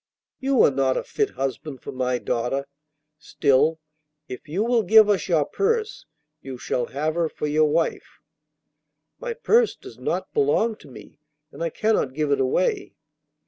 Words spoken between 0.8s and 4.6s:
a fit husband for my daughter. Still, if